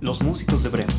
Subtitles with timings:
[0.00, 0.94] Los músicos de Brema.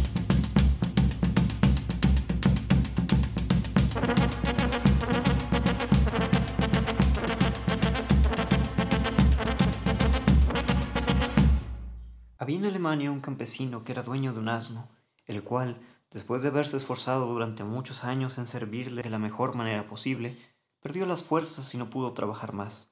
[12.37, 14.87] Había en Alemania un campesino que era dueño de un asno,
[15.25, 15.81] el cual,
[16.11, 20.37] después de haberse esforzado durante muchos años en servirle de la mejor manera posible,
[20.79, 22.91] perdió las fuerzas y no pudo trabajar más.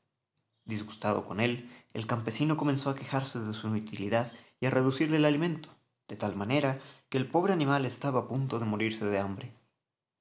[0.66, 5.26] Disgustado con él, el campesino comenzó a quejarse de su inutilidad y a reducirle el
[5.26, 5.70] alimento,
[6.10, 9.54] de tal manera que el pobre animal estaba a punto de morirse de hambre.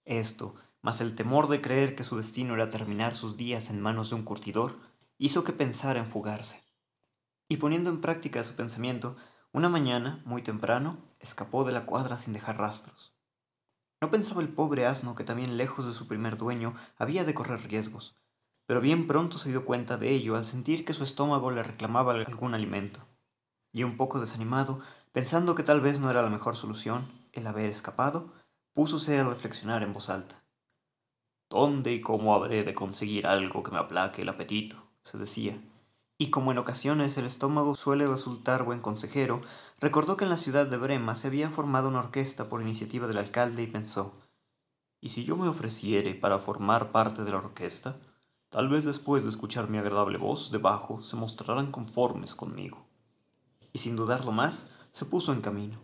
[0.05, 4.11] Esto, más el temor de creer que su destino era terminar sus días en manos
[4.11, 4.77] de un curtidor,
[5.19, 6.63] hizo que pensara en fugarse.
[7.49, 9.17] Y poniendo en práctica su pensamiento,
[9.53, 13.15] una mañana, muy temprano, escapó de la cuadra sin dejar rastros.
[14.01, 17.67] No pensaba el pobre asno que también lejos de su primer dueño había de correr
[17.67, 18.15] riesgos,
[18.67, 22.13] pero bien pronto se dio cuenta de ello al sentir que su estómago le reclamaba
[22.13, 23.01] algún alimento.
[23.73, 24.81] Y un poco desanimado,
[25.13, 28.33] pensando que tal vez no era la mejor solución el haber escapado,
[28.75, 30.37] púsose a reflexionar en voz alta.
[31.51, 34.89] ¿Dónde y cómo habré de conseguir algo que me aplaque el apetito?
[35.03, 35.59] se decía.
[36.19, 39.41] Y como en ocasiones el estómago suele resultar buen consejero,
[39.81, 43.19] recordó que en la ciudad de Brema se había formado una orquesta por iniciativa del
[43.19, 44.13] alcalde y pensó,
[45.01, 47.97] ¿y si yo me ofreciere para formar parte de la orquesta?
[48.51, 52.85] Tal vez después de escuchar mi agradable voz debajo se mostrarán conformes conmigo.
[53.73, 55.79] Y sin dudarlo más, se puso en camino.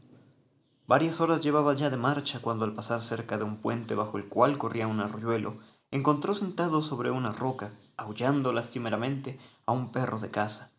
[0.89, 4.29] Varias horas llevaba ya de marcha cuando al pasar cerca de un puente bajo el
[4.29, 5.59] cual corría un arroyuelo,
[5.93, 10.73] encontró sentado sobre una roca, aullando lastimeramente, a un perro de casa.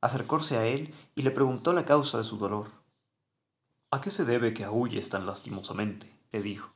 [0.00, 2.68] Acercóse a él y le preguntó la causa de su dolor.
[3.90, 6.16] ¿A qué se debe que aulles tan lastimosamente?
[6.30, 6.72] le dijo.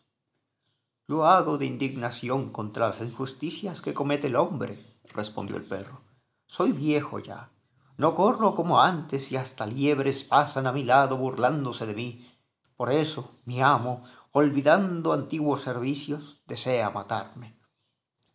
[1.07, 6.01] Lo hago de indignación contra las injusticias que comete el hombre, respondió el perro.
[6.49, 7.54] Soy viejo ya.
[7.97, 12.31] No corro como antes y hasta liebres pasan a mi lado burlándose de mí.
[12.77, 17.57] Por eso mi amo, olvidando antiguos servicios, desea matarme.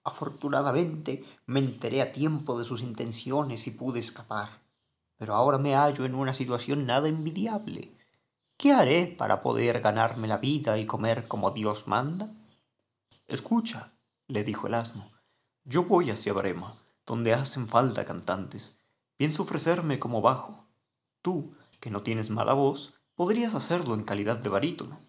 [0.06, 4.62] Afortunadamente me enteré a tiempo de sus intenciones y pude escapar.
[5.18, 7.98] Pero ahora me hallo en una situación nada envidiable.
[8.56, 12.30] ¿Qué haré para poder ganarme la vida y comer como Dios manda?
[13.28, 13.92] Escucha,
[14.28, 15.12] le dijo el asno,
[15.66, 16.75] yo voy hacia Brema,
[17.06, 18.78] donde hacen falta cantantes.
[19.19, 20.66] Pienso ofrecerme como bajo.
[21.22, 25.02] Tú, que no tienes mala voz, podrías hacerlo en calidad de barítono.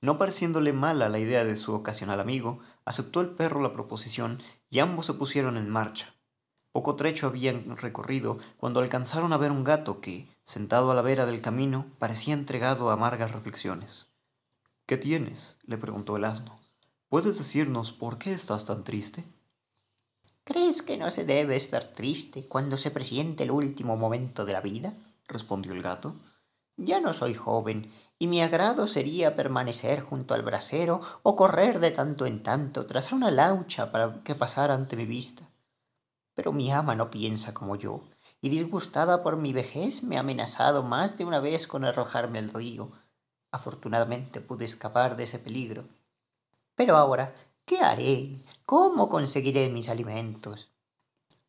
[0.00, 4.80] No pareciéndole mala la idea de su ocasional amigo, aceptó el perro la proposición y
[4.80, 6.16] ambos se pusieron en marcha.
[6.72, 11.26] Poco trecho habían recorrido cuando alcanzaron a ver un gato que, sentado a la vera
[11.26, 14.10] del camino, parecía entregado a amargas reflexiones.
[14.84, 15.58] ¿Qué tienes?
[15.62, 16.58] le preguntó el asno.
[17.08, 19.22] ¿Puedes decirnos por qué estás tan triste?
[20.46, 24.60] ¿Crees que no se debe estar triste cuando se presiente el último momento de la
[24.60, 24.94] vida?
[25.26, 26.14] respondió el gato.
[26.76, 27.90] Ya no soy joven,
[28.20, 33.10] y mi agrado sería permanecer junto al brasero o correr de tanto en tanto tras
[33.10, 35.50] una laucha para que pasara ante mi vista.
[36.34, 38.04] Pero mi ama no piensa como yo,
[38.40, 42.50] y disgustada por mi vejez me ha amenazado más de una vez con arrojarme al
[42.50, 42.92] río.
[43.50, 45.88] Afortunadamente pude escapar de ese peligro
[46.76, 47.34] pero ahora,
[47.66, 48.44] ¿qué haré?
[48.64, 50.70] ¿Cómo conseguiré mis alimentos?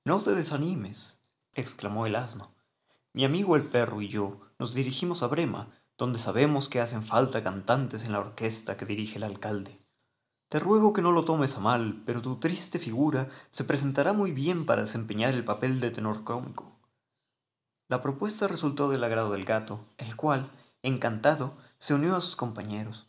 [0.04, 1.20] No te desanimes,
[1.54, 2.52] exclamó el asno.
[3.14, 7.44] Mi amigo el perro y yo nos dirigimos a Brema, donde sabemos que hacen falta
[7.44, 9.80] cantantes en la orquesta que dirige el alcalde.
[10.50, 14.32] Te ruego que no lo tomes a mal, pero tu triste figura se presentará muy
[14.32, 16.80] bien para desempeñar el papel de tenor cómico.
[17.90, 20.52] La propuesta resultó del agrado del gato, el cual,
[20.82, 23.07] encantado, se unió a sus compañeros.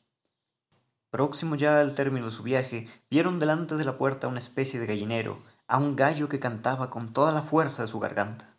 [1.11, 4.87] Próximo ya al término de su viaje, vieron delante de la puerta una especie de
[4.87, 8.57] gallinero, a un gallo que cantaba con toda la fuerza de su garganta.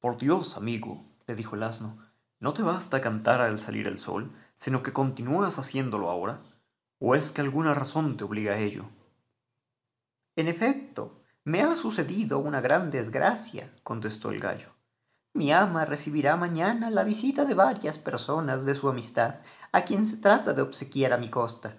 [0.00, 1.98] Por Dios, amigo, le dijo el asno,
[2.40, 6.40] ¿no te basta cantar al salir el sol, sino que continúas haciéndolo ahora?
[6.98, 8.86] ¿O es que alguna razón te obliga a ello?
[10.34, 14.77] En efecto, me ha sucedido una gran desgracia, contestó el gallo.
[15.38, 19.36] Mi ama recibirá mañana la visita de varias personas de su amistad,
[19.70, 21.76] a quien se trata de obsequiar a mi costa.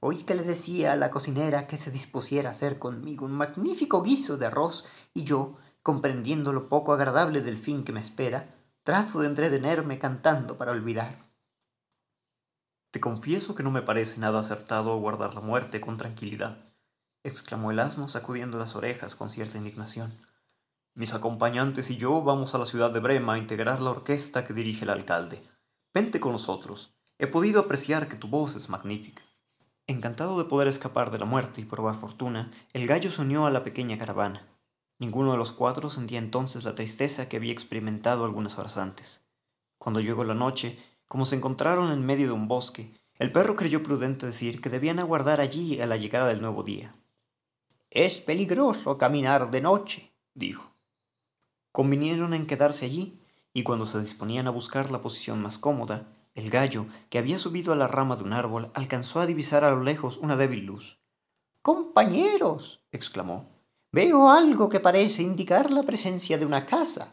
[0.00, 4.02] Oí que le decía a la cocinera que se dispusiera a hacer conmigo un magnífico
[4.02, 9.20] guiso de arroz, y yo, comprendiendo lo poco agradable del fin que me espera, trato
[9.20, 11.18] de entretenerme cantando para olvidar.
[12.92, 16.56] Te confieso que no me parece nada acertado aguardar la muerte con tranquilidad,
[17.24, 20.14] exclamó el asno sacudiendo las orejas con cierta indignación.
[20.96, 24.54] Mis acompañantes y yo vamos a la ciudad de Brema a integrar la orquesta que
[24.54, 25.42] dirige el alcalde.
[25.92, 26.96] Vente con nosotros.
[27.18, 29.22] He podido apreciar que tu voz es magnífica.
[29.86, 33.50] Encantado de poder escapar de la muerte y probar fortuna, el gallo se unió a
[33.50, 34.46] la pequeña caravana.
[34.98, 39.22] Ninguno de los cuatro sentía entonces la tristeza que había experimentado algunas horas antes.
[39.76, 40.78] Cuando llegó la noche,
[41.08, 44.98] Como se encontraron en medio de un bosque, el perro creyó prudente decir que debían
[44.98, 46.94] aguardar allí a la llegada del nuevo día.
[47.90, 50.75] Es peligroso caminar de noche, dijo.
[51.76, 53.20] Convinieron en quedarse allí,
[53.52, 57.70] y cuando se disponían a buscar la posición más cómoda, el gallo, que había subido
[57.70, 60.98] a la rama de un árbol, alcanzó a divisar a lo lejos una débil luz.
[61.60, 63.50] Compañeros, exclamó,
[63.92, 67.12] veo algo que parece indicar la presencia de una casa.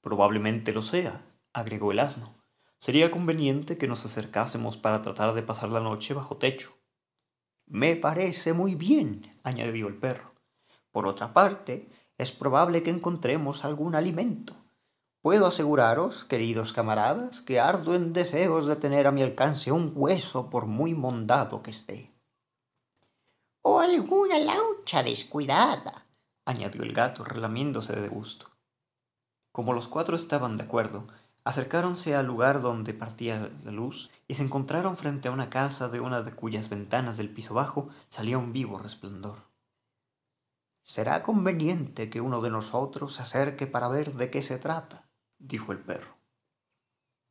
[0.00, 1.22] Probablemente lo sea,
[1.52, 2.34] agregó el asno.
[2.78, 6.72] Sería conveniente que nos acercásemos para tratar de pasar la noche bajo techo.
[7.66, 10.32] Me parece muy bien, añadió el perro.
[10.90, 11.88] Por otra parte,
[12.18, 14.54] es probable que encontremos algún alimento.
[15.22, 20.50] Puedo aseguraros, queridos camaradas, que ardo en deseos de tener a mi alcance un hueso
[20.50, 22.12] por muy mondado que esté.
[23.62, 26.06] O alguna laucha descuidada,
[26.44, 28.50] añadió el gato relamiéndose de gusto.
[29.52, 31.06] Como los cuatro estaban de acuerdo,
[31.44, 36.00] acercáronse al lugar donde partía la luz y se encontraron frente a una casa de
[36.00, 39.51] una de cuyas ventanas del piso bajo salía un vivo resplandor.
[40.82, 45.08] Será conveniente que uno de nosotros se acerque para ver de qué se trata,
[45.38, 46.16] dijo el perro.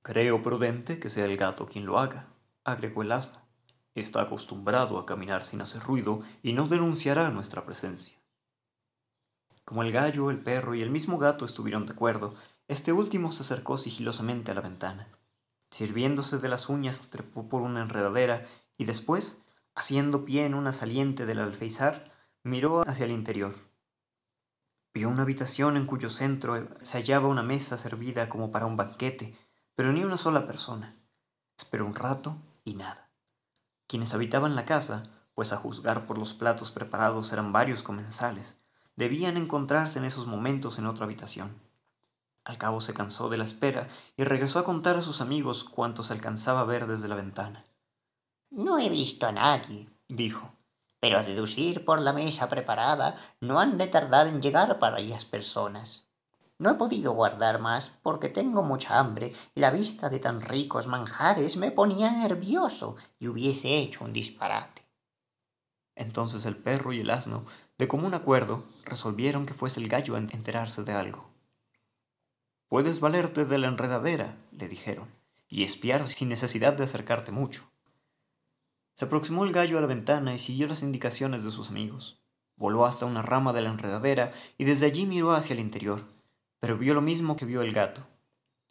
[0.01, 2.27] Creo prudente que sea el gato quien lo haga,
[2.63, 3.39] agregó el asno.
[3.93, 8.15] Está acostumbrado a caminar sin hacer ruido y no denunciará nuestra presencia.
[9.65, 12.35] Como el gallo, el perro y el mismo gato estuvieron de acuerdo,
[12.67, 15.07] este último se acercó sigilosamente a la ventana.
[15.69, 18.47] Sirviéndose de las uñas, trepó por una enredadera
[18.77, 19.41] y después,
[19.75, 22.10] haciendo pie en una saliente del alféizar,
[22.43, 23.55] miró hacia el interior.
[24.93, 29.37] Vio una habitación en cuyo centro se hallaba una mesa servida como para un banquete,
[29.75, 30.97] pero ni una sola persona.
[31.57, 33.09] Esperó un rato y nada.
[33.87, 35.03] Quienes habitaban la casa,
[35.35, 38.57] pues a juzgar por los platos preparados eran varios comensales,
[38.95, 41.61] debían encontrarse en esos momentos en otra habitación.
[42.43, 43.87] Al cabo se cansó de la espera
[44.17, 47.65] y regresó a contar a sus amigos cuantos alcanzaba a ver desde la ventana.
[48.49, 50.55] No he visto a nadie, dijo
[51.01, 56.07] pero a deducir por la mesa preparada no han de tardar en llegar varias personas.
[56.59, 60.85] No he podido guardar más porque tengo mucha hambre y la vista de tan ricos
[60.85, 64.83] manjares me ponía nervioso y hubiese hecho un disparate.
[65.95, 67.47] Entonces el perro y el asno,
[67.79, 71.31] de común acuerdo, resolvieron que fuese el gallo a enterarse de algo.
[72.67, 75.09] Puedes valerte de la enredadera, le dijeron,
[75.49, 77.70] y espiar sin necesidad de acercarte mucho.
[78.95, 82.21] Se aproximó el gallo a la ventana y siguió las indicaciones de sus amigos.
[82.55, 86.03] Voló hasta una rama de la enredadera y desde allí miró hacia el interior,
[86.59, 88.01] pero vio lo mismo que vio el gato.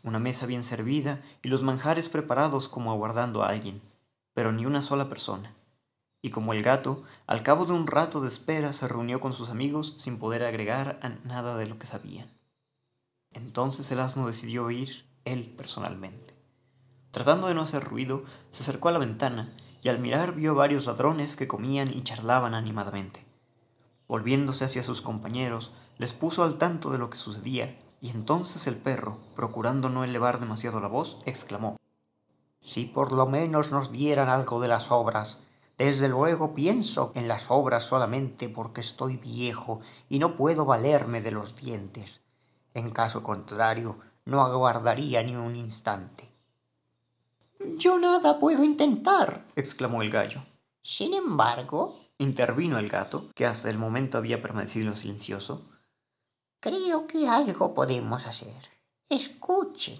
[0.03, 3.83] Una mesa bien servida y los manjares preparados como aguardando a alguien,
[4.33, 5.55] pero ni una sola persona.
[6.23, 9.49] Y como el gato, al cabo de un rato de espera, se reunió con sus
[9.49, 12.31] amigos sin poder agregar a nada de lo que sabían.
[13.33, 16.35] Entonces el asno decidió ir él personalmente.
[17.11, 19.53] Tratando de no hacer ruido, se acercó a la ventana
[19.83, 23.25] y al mirar vio varios ladrones que comían y charlaban animadamente.
[24.09, 28.77] Volviéndose hacia sus compañeros, les puso al tanto de lo que sucedía, y entonces el
[28.77, 31.77] perro, procurando no elevar demasiado la voz, exclamó
[32.61, 35.39] Si por lo menos nos dieran algo de las obras.
[35.77, 41.31] Desde luego pienso en las obras solamente porque estoy viejo y no puedo valerme de
[41.31, 42.21] los dientes.
[42.75, 46.30] En caso contrario, no aguardaría ni un instante.
[47.77, 50.45] Yo nada puedo intentar, exclamó el gallo.
[50.83, 55.69] Sin embargo, intervino el gato, que hasta el momento había permanecido silencioso.
[56.61, 58.57] Creo que algo podemos hacer.
[59.09, 59.99] Escuchen.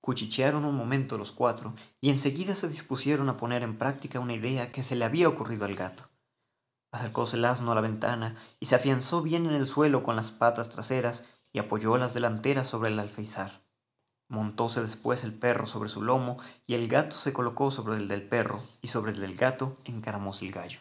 [0.00, 4.72] Cuchichearon un momento los cuatro y enseguida se dispusieron a poner en práctica una idea
[4.72, 6.08] que se le había ocurrido al gato.
[6.90, 10.32] Acercóse el asno a la ventana y se afianzó bien en el suelo con las
[10.32, 13.61] patas traseras y apoyó las delanteras sobre el alféizar.
[14.32, 18.26] Montóse después el perro sobre su lomo y el gato se colocó sobre el del
[18.26, 20.80] perro y sobre el del gato encaramóse el gallo.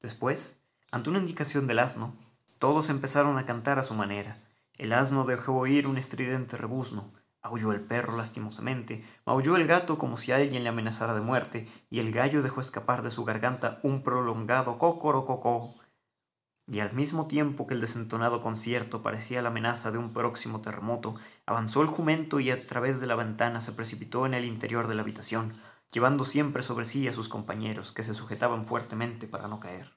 [0.00, 0.58] Después,
[0.90, 2.16] ante una indicación del asno,
[2.58, 4.38] todos empezaron a cantar a su manera.
[4.78, 7.12] El asno dejó oír un estridente rebuzno,
[7.42, 11.98] aulló el perro lastimosamente, maulló el gato como si alguien le amenazara de muerte, y
[11.98, 15.74] el gallo dejó escapar de su garganta un prolongado cocorococó
[16.72, 21.16] y al mismo tiempo que el desentonado concierto parecía la amenaza de un próximo terremoto,
[21.44, 24.94] avanzó el jumento y a través de la ventana se precipitó en el interior de
[24.94, 25.52] la habitación,
[25.92, 29.92] llevando siempre sobre sí a sus compañeros, que se sujetaban fuertemente para no caer.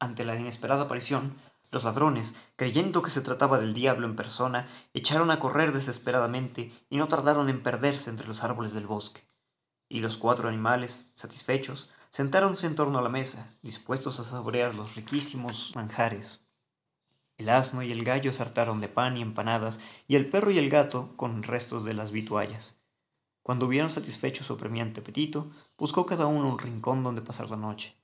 [0.00, 1.36] Ante la inesperada aparición,
[1.70, 6.96] los ladrones, creyendo que se trataba del diablo en persona, echaron a correr desesperadamente y
[6.96, 9.26] no tardaron en perderse entre los árboles del bosque.
[9.90, 14.96] Y los cuatro animales, satisfechos, sentáronse en torno a la mesa, dispuestos a saborear los
[14.96, 16.44] riquísimos manjares.
[17.38, 20.68] El asno y el gallo sartaron de pan y empanadas, y el perro y el
[20.68, 22.78] gato con restos de las vituallas.
[23.42, 27.96] Cuando hubieron satisfecho su apremiante apetito, buscó cada uno un rincón donde pasar la noche.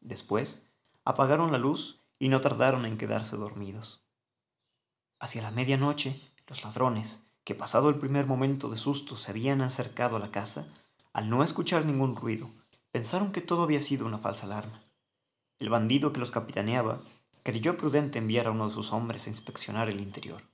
[0.00, 0.62] Después,
[1.04, 4.04] apagaron la luz y no tardaron en quedarse dormidos.
[5.18, 10.16] Hacia la medianoche, los ladrones, que pasado el primer momento de susto se habían acercado
[10.16, 10.68] a la casa,
[11.14, 12.50] al no escuchar ningún ruido,
[12.96, 14.82] pensaron que todo había sido una falsa alarma.
[15.58, 17.02] El bandido que los capitaneaba
[17.42, 20.44] creyó prudente enviar a uno de sus hombres a inspeccionar el interior.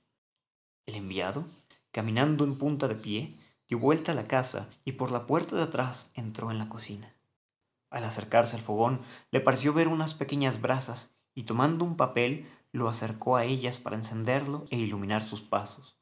[0.85, 1.45] El enviado,
[1.93, 5.61] caminando en punta de pie, dio vuelta a la casa y por la puerta de
[5.61, 7.15] atrás entró en la cocina.
[7.89, 8.99] Al acercarse al fogón,
[9.31, 13.95] le pareció ver unas pequeñas brasas y tomando un papel lo acercó a ellas para
[13.95, 15.95] encenderlo e iluminar sus pasos.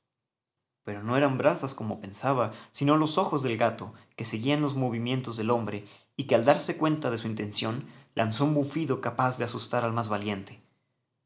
[0.83, 5.37] Pero no eran brasas como pensaba, sino los ojos del gato, que seguían los movimientos
[5.37, 5.85] del hombre
[6.21, 9.91] y que al darse cuenta de su intención lanzó un bufido capaz de asustar al
[9.91, 10.61] más valiente.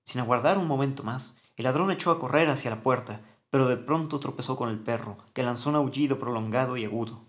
[0.06, 3.76] Sin aguardar un momento más, el ladrón echó a correr hacia la puerta, pero de
[3.76, 7.26] pronto tropezó con el perro, que lanzó un aullido prolongado y agudo.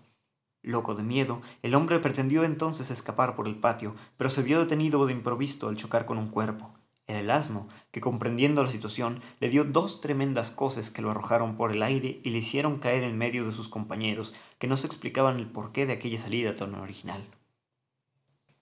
[0.63, 5.05] Loco de miedo, el hombre pretendió entonces escapar por el patio, pero se vio detenido
[5.05, 6.73] de improviso al chocar con un cuerpo.
[7.09, 11.57] Era el asno, que comprendiendo la situación, le dio dos tremendas coces que lo arrojaron
[11.57, 14.87] por el aire y le hicieron caer en medio de sus compañeros, que no se
[14.87, 17.27] explicaban el porqué de aquella salida tan original.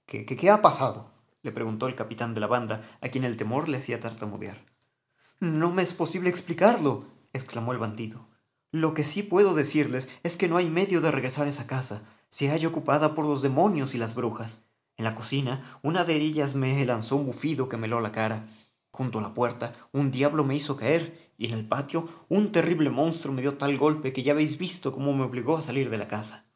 [0.06, 1.10] ¿Qué, qué, qué ha pasado?
[1.42, 4.64] le preguntó el capitán de la banda, a quien el temor le hacía tartamudear.
[5.40, 8.26] No me es posible explicarlo, exclamó el bandido.
[8.70, 12.02] Lo que sí puedo decirles es que no hay medio de regresar a esa casa.
[12.28, 14.64] Se halla ocupada por los demonios y las brujas.
[14.96, 18.48] En la cocina, una de ellas me lanzó un bufido que me heló la cara.
[18.90, 22.90] Junto a la puerta, un diablo me hizo caer, y en el patio, un terrible
[22.90, 25.98] monstruo me dio tal golpe que ya habéis visto cómo me obligó a salir de
[25.98, 26.46] la casa.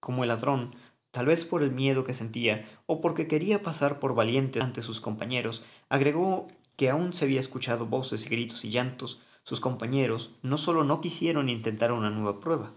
[0.00, 0.74] Como el ladrón
[1.14, 5.00] tal vez por el miedo que sentía o porque quería pasar por valiente ante sus
[5.00, 10.58] compañeros, agregó que aún se había escuchado voces y gritos y llantos, sus compañeros no
[10.58, 12.72] solo no quisieron intentar una nueva prueba,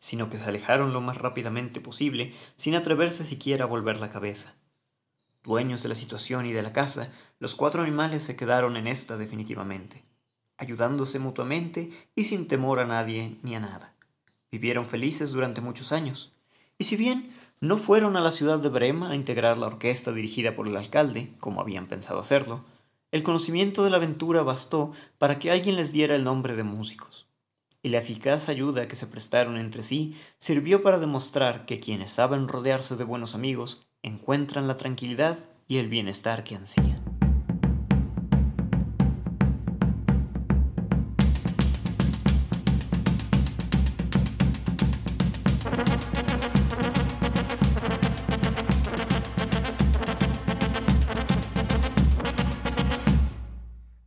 [0.00, 4.56] sino que se alejaron lo más rápidamente posible sin atreverse siquiera a volver la cabeza.
[5.44, 9.16] Dueños de la situación y de la casa, los cuatro animales se quedaron en esta
[9.16, 10.02] definitivamente,
[10.56, 13.94] ayudándose mutuamente y sin temor a nadie ni a nada.
[14.50, 16.32] Vivieron felices durante muchos años,
[16.78, 20.54] y si bien no fueron a la ciudad de Brema a integrar la orquesta dirigida
[20.54, 22.64] por el alcalde, como habían pensado hacerlo,
[23.12, 27.26] el conocimiento de la aventura bastó para que alguien les diera el nombre de músicos,
[27.82, 32.48] y la eficaz ayuda que se prestaron entre sí sirvió para demostrar que quienes saben
[32.48, 37.15] rodearse de buenos amigos encuentran la tranquilidad y el bienestar que ansían.